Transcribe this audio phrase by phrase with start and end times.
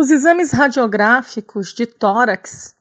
[0.00, 2.74] Os exames radiográficos de tórax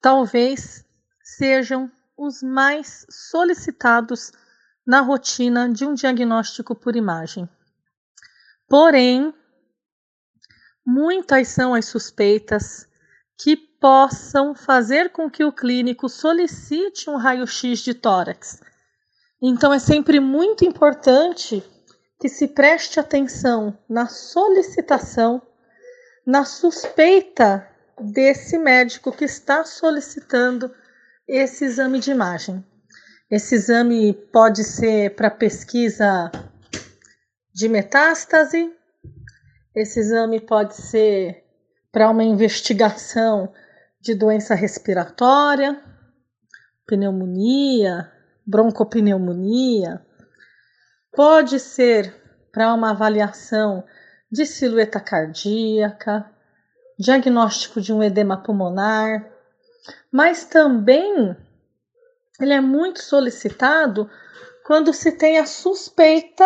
[0.00, 0.82] talvez
[1.22, 4.32] sejam os mais solicitados
[4.86, 7.46] na rotina de um diagnóstico por imagem.
[8.66, 9.34] Porém,
[10.82, 12.88] muitas são as suspeitas
[13.36, 18.62] que possam fazer com que o clínico solicite um raio-x de tórax.
[19.42, 21.62] Então, é sempre muito importante
[22.18, 25.42] que se preste atenção na solicitação,
[26.26, 27.68] na suspeita
[28.00, 30.74] desse médico que está solicitando
[31.28, 32.64] esse exame de imagem.
[33.30, 36.30] Esse exame pode ser para pesquisa
[37.54, 38.72] de metástase,
[39.74, 41.44] esse exame pode ser
[41.90, 43.52] para uma investigação
[44.00, 45.80] de doença respiratória,
[46.86, 48.10] pneumonia,
[48.46, 50.04] broncopneumonia,
[51.12, 52.14] pode ser
[52.52, 53.84] para uma avaliação
[54.34, 56.28] de silhueta cardíaca,
[56.98, 59.30] diagnóstico de um edema pulmonar,
[60.10, 61.36] mas também
[62.40, 64.10] ele é muito solicitado
[64.66, 66.44] quando se tem a suspeita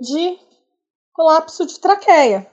[0.00, 0.38] de
[1.12, 2.50] colapso de traqueia.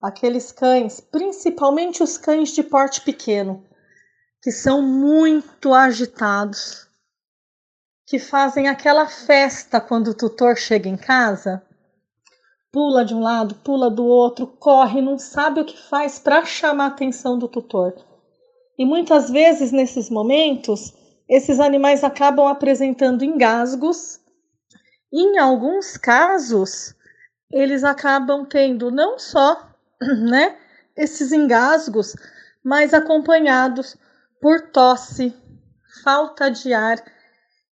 [0.00, 3.66] Aqueles cães, principalmente os cães de porte pequeno,
[4.40, 6.86] que são muito agitados,
[8.06, 11.60] que fazem aquela festa quando o tutor chega em casa,
[12.74, 16.86] pula de um lado, pula do outro, corre, não sabe o que faz para chamar
[16.86, 17.94] a atenção do tutor.
[18.76, 20.92] E muitas vezes nesses momentos,
[21.28, 24.18] esses animais acabam apresentando engasgos.
[25.12, 26.96] E em alguns casos,
[27.48, 29.70] eles acabam tendo não só,
[30.28, 30.58] né,
[30.96, 32.16] esses engasgos,
[32.64, 33.96] mas acompanhados
[34.40, 35.32] por tosse,
[36.02, 37.00] falta de ar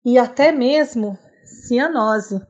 [0.05, 2.41] e até mesmo cianose.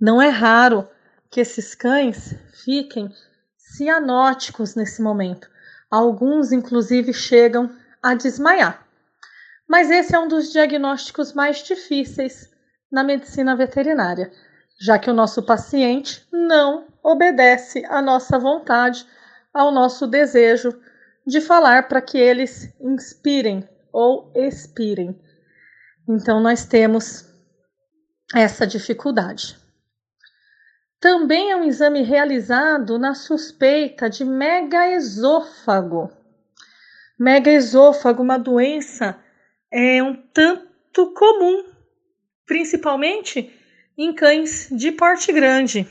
[0.00, 0.88] Não é raro
[1.34, 2.32] que esses cães
[2.64, 3.12] fiquem
[3.58, 5.50] cianóticos nesse momento.
[5.90, 8.86] Alguns, inclusive, chegam a desmaiar.
[9.68, 12.48] Mas esse é um dos diagnósticos mais difíceis
[12.90, 14.30] na medicina veterinária,
[14.80, 19.04] já que o nosso paciente não obedece à nossa vontade,
[19.52, 20.80] ao nosso desejo
[21.26, 25.20] de falar para que eles inspirem ou expirem.
[26.08, 27.28] Então, nós temos
[28.32, 29.63] essa dificuldade.
[31.04, 36.10] Também é um exame realizado na suspeita de megaesôfago.
[37.20, 39.22] Megaesôfago, uma doença
[39.70, 41.62] é um tanto comum,
[42.46, 43.52] principalmente
[43.98, 45.86] em cães de porte grande.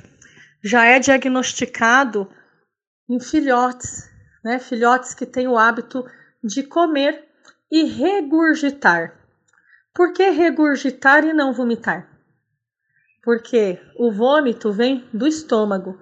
[0.63, 2.27] Já é diagnosticado
[3.07, 4.09] em filhotes,
[4.43, 4.57] né?
[4.57, 6.03] Filhotes que têm o hábito
[6.43, 7.23] de comer
[7.71, 9.13] e regurgitar.
[9.93, 12.12] Por que regurgitar e não vomitar?
[13.23, 15.97] Porque o vômito vem do estômago.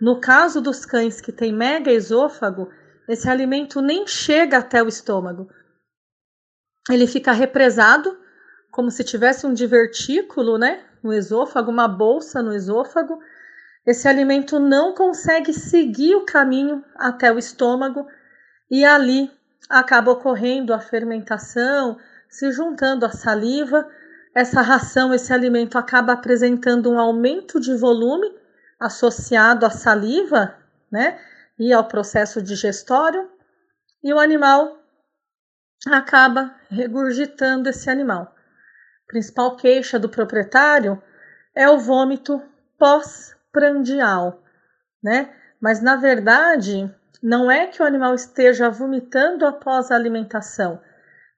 [0.00, 2.68] No caso dos cães que têm mega esôfago,
[3.08, 5.48] esse alimento nem chega até o estômago.
[6.90, 8.18] Ele fica represado,
[8.70, 13.18] como se tivesse um divertículo, né, no esôfago, uma bolsa no esôfago.
[13.86, 18.06] Esse alimento não consegue seguir o caminho até o estômago
[18.68, 19.30] e ali
[19.70, 21.96] acaba ocorrendo a fermentação,
[22.28, 23.88] se juntando a saliva
[24.36, 28.30] essa ração, esse alimento acaba apresentando um aumento de volume
[28.78, 30.54] associado à saliva,
[30.92, 31.18] né?
[31.58, 33.30] E ao processo digestório,
[34.04, 34.78] e o animal
[35.90, 38.24] acaba regurgitando esse animal.
[38.24, 41.02] A principal queixa do proprietário
[41.54, 42.42] é o vômito
[42.78, 44.42] pós-prandial,
[45.02, 45.34] né?
[45.58, 50.78] Mas na verdade, não é que o animal esteja vomitando após a alimentação,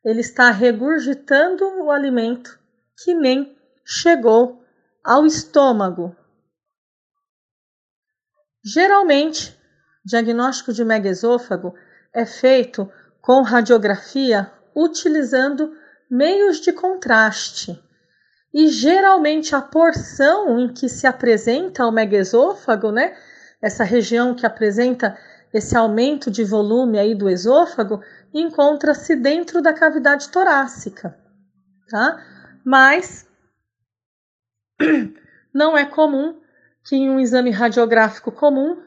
[0.04, 2.57] ele está regurgitando o alimento
[3.02, 4.62] que nem chegou
[5.04, 6.16] ao estômago.
[8.64, 9.58] Geralmente,
[10.04, 11.74] diagnóstico de megaesôfago
[12.12, 15.72] é feito com radiografia utilizando
[16.10, 17.82] meios de contraste.
[18.52, 23.16] E geralmente a porção em que se apresenta o megaesôfago, né,
[23.60, 25.16] essa região que apresenta
[25.52, 28.02] esse aumento de volume aí do esôfago,
[28.32, 31.18] encontra-se dentro da cavidade torácica,
[31.90, 32.22] tá?
[32.68, 33.26] Mas
[35.54, 36.38] não é comum
[36.84, 38.82] que em um exame radiográfico comum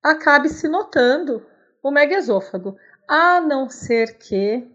[0.00, 1.44] acabe se notando
[1.82, 2.76] o megaesôfago,
[3.08, 4.70] a não ser que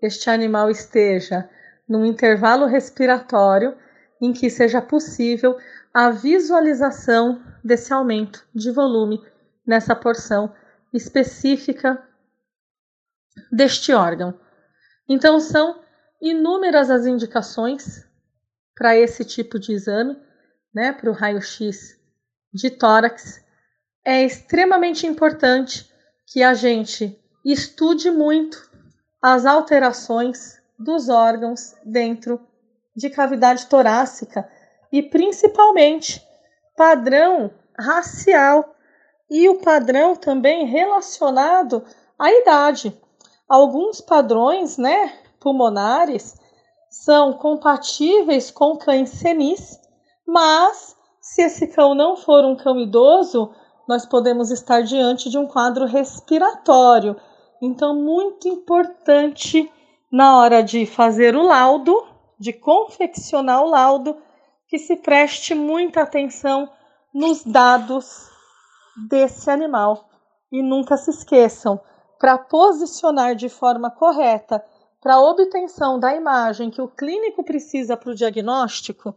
[0.00, 1.50] este animal esteja
[1.86, 3.76] num intervalo respiratório
[4.22, 5.58] em que seja possível
[5.92, 9.22] a visualização desse aumento de volume
[9.66, 10.50] nessa porção
[10.94, 12.02] específica
[13.52, 14.40] deste órgão.
[15.06, 15.89] Então, são
[16.20, 18.06] inúmeras as indicações
[18.74, 20.16] para esse tipo de exame,
[20.74, 21.98] né, para o raio-x
[22.52, 23.44] de tórax,
[24.04, 25.90] é extremamente importante
[26.26, 28.70] que a gente estude muito
[29.22, 32.40] as alterações dos órgãos dentro
[32.96, 34.48] de cavidade torácica
[34.90, 36.26] e principalmente
[36.76, 38.74] padrão racial
[39.30, 41.84] e o padrão também relacionado
[42.18, 42.98] à idade.
[43.48, 46.38] Alguns padrões, né, pulmonares
[46.90, 49.80] são compatíveis com cães senis,
[50.26, 53.52] mas se esse cão não for um cão idoso,
[53.88, 57.16] nós podemos estar diante de um quadro respiratório.
[57.62, 59.70] Então, muito importante
[60.10, 62.04] na hora de fazer o laudo,
[62.38, 64.16] de confeccionar o laudo,
[64.68, 66.68] que se preste muita atenção
[67.14, 68.28] nos dados
[69.08, 70.08] desse animal.
[70.52, 71.80] E nunca se esqueçam,
[72.18, 74.64] para posicionar de forma correta
[75.00, 79.14] para a obtenção da imagem que o clínico precisa para o diagnóstico,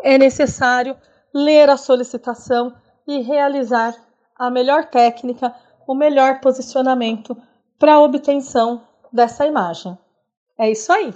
[0.00, 0.96] é necessário
[1.32, 2.74] ler a solicitação
[3.06, 3.94] e realizar
[4.36, 5.54] a melhor técnica,
[5.86, 7.36] o melhor posicionamento
[7.78, 9.98] para a obtenção dessa imagem.
[10.58, 11.12] É isso aí!